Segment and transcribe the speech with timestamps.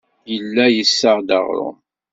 [0.33, 1.77] Yella yessaɣ-d aɣrum.